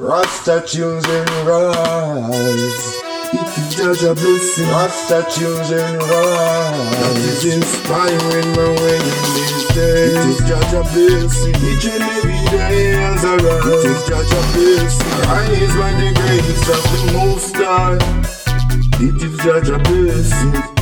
[0.00, 2.94] Rasta tunes and rise.
[3.32, 4.68] It is Jah Jah blessing.
[4.68, 6.90] Rasta tunes and rise.
[6.94, 10.14] That is inspiring my way in these days.
[10.14, 11.56] It is Jah Jah blessing.
[11.66, 13.66] Each and every day as I rise.
[13.66, 15.10] It is Jah Jah blessing.
[15.26, 17.98] Rise by the grace of the Most High.
[19.02, 20.77] It is Jah Jah blessing.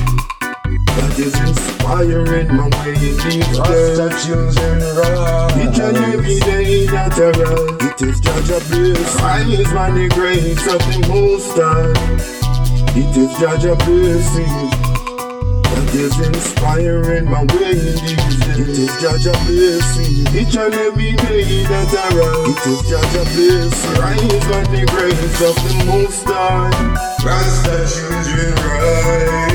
[0.96, 4.82] That is inspiring my way in these Rasta tunes and
[5.60, 9.22] Each and every day that I rise, it is Jah Jah blessing.
[9.22, 11.92] Rise by the grace of the Most High.
[12.96, 14.70] It is Jah Jah blessing
[15.76, 18.58] that is inspiring my way in these days.
[18.58, 20.24] It is Jah Jah blessing.
[20.32, 24.00] Each and every day that I rise, it is Jah Jah blessing.
[24.00, 26.72] I rise by the grace of the Most High.
[27.22, 29.45] Rasta children rise.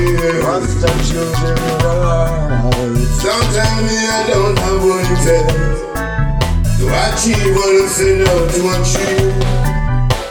[0.82, 1.22] Tunes and
[1.84, 3.06] rise.
[3.22, 5.54] Sometimes me I don't have what it takes
[6.78, 9.30] to achieve what I set out to achieve.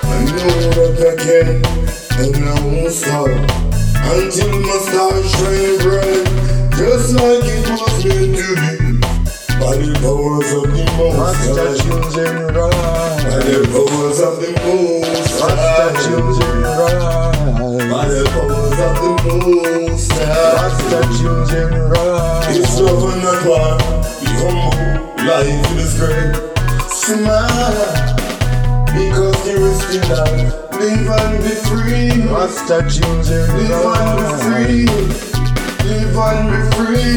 [0.04, 1.64] I know that I can,
[2.20, 3.32] and I won't stop
[4.12, 6.28] until my stars shine bright,
[6.76, 8.76] just like it was meant to be.
[9.56, 11.80] By the powers of the Most High,
[13.24, 15.96] by the powers of the Most High,
[17.90, 18.51] by the powers
[18.88, 20.54] of the Most High.
[20.58, 22.80] Rasta tunes and It's rise.
[22.82, 23.72] love and not war.
[24.22, 26.34] Be humble, life is great.
[26.90, 27.92] Smile,
[28.94, 30.52] because there is still life.
[30.80, 32.10] Live and be free.
[32.90, 34.86] Tunes and Live and be free.
[35.88, 37.16] Live and be free.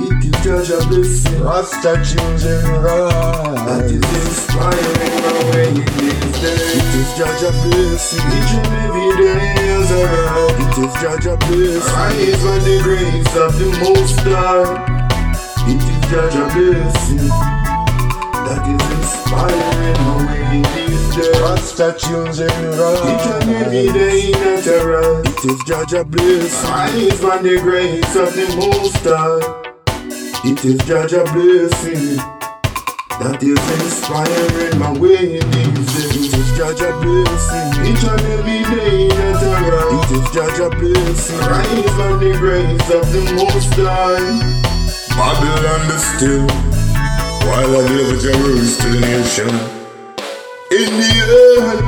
[0.00, 1.40] It is Jah Jah blessing.
[1.42, 2.64] Rasta tunes and
[3.66, 4.26] That is rise.
[4.26, 6.76] inspiring my way in these days.
[6.78, 8.26] It is Jah Jah blessing.
[8.36, 9.47] Each and every day
[11.00, 11.94] Jah Jah blessing.
[11.94, 14.66] Rise by the grace of the Most High.
[15.70, 17.28] It is Jah Jah blessing.
[18.42, 21.40] That is inspiring my way in these days.
[21.40, 25.20] Rasta tunes and Each and every day that I.
[25.22, 26.68] It is Jah Jah blessing.
[26.68, 30.50] Rise by the grace of the Most High.
[30.50, 32.16] It is Jah Jah blessing
[33.20, 36.34] that is inspiring my way in these days.
[36.34, 39.27] It is Jah Jah blessing each and every day
[40.32, 41.38] Jah Jah blessing.
[41.38, 44.68] Rise by the grace of the Most High.
[45.16, 46.44] Babylon be still
[47.48, 49.48] while I deliver terrors to the nation.
[50.68, 51.80] In the earth,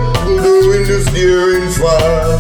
[0.67, 2.33] wind is daring fire.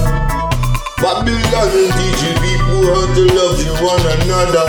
[1.04, 1.68] Babylon
[2.00, 4.68] teaching people how to love you one another.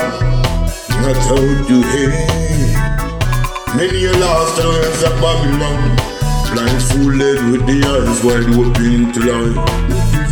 [1.00, 2.28] Not how to hate.
[3.80, 6.21] Many are lost in the ways of Babylon.
[6.52, 9.56] Blindfolded with the eyes wide open to light.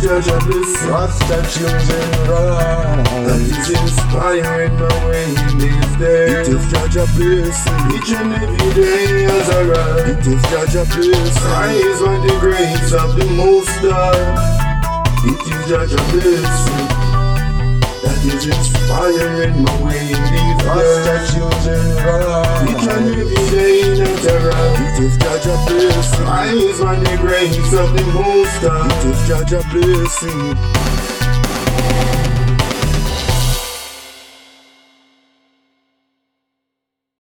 [0.00, 0.90] Jah Jah blessing.
[0.90, 3.68] Rasta tunes and That rise.
[3.68, 6.48] is inspiring my way these days.
[6.48, 7.80] It is Jah Jah blessing.
[7.96, 10.08] Each and every day as I rise.
[10.12, 11.50] It is Jah Jah blessing.
[11.56, 14.28] Rise by the grace of the Most High.
[15.24, 16.88] It is Jah Jah blessing.
[18.04, 21.32] That is inspiring my way in these Rasta days.
[21.32, 23.80] tunes and Each and every day
[24.20, 24.29] that.
[25.42, 26.24] It is Jah Jah blessing.
[26.26, 28.86] Rise by the grace of the Most High.
[28.98, 30.56] It is Jah Jah blessing.